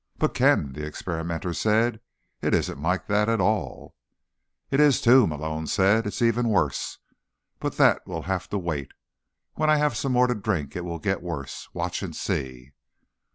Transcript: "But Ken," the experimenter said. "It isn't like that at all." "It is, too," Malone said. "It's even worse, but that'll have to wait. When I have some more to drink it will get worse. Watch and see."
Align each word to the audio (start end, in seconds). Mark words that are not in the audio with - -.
"But 0.17 0.33
Ken," 0.33 0.73
the 0.73 0.83
experimenter 0.83 1.53
said. 1.53 2.01
"It 2.41 2.55
isn't 2.55 2.81
like 2.81 3.05
that 3.05 3.29
at 3.29 3.39
all." 3.39 3.93
"It 4.71 4.79
is, 4.79 4.99
too," 4.99 5.27
Malone 5.27 5.67
said. 5.67 6.07
"It's 6.07 6.23
even 6.23 6.49
worse, 6.49 6.97
but 7.59 7.77
that'll 7.77 8.23
have 8.23 8.49
to 8.49 8.57
wait. 8.57 8.93
When 9.53 9.69
I 9.69 9.75
have 9.77 9.95
some 9.95 10.13
more 10.13 10.25
to 10.25 10.33
drink 10.33 10.75
it 10.75 10.85
will 10.85 10.97
get 10.97 11.21
worse. 11.21 11.69
Watch 11.75 12.01
and 12.01 12.15
see." 12.15 12.71